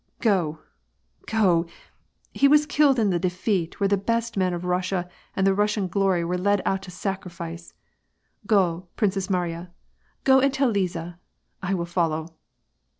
[0.29, 0.57] "Go,
[1.27, 1.67] go;
[2.33, 6.25] he was killed in that defeat where the best men of Eussia and Russian glory
[6.25, 7.75] were led out to sacrifice.
[8.47, 9.69] Go, Princess Mai iya.
[10.23, 11.19] Go and tell Liza.
[11.61, 12.29] I will follow."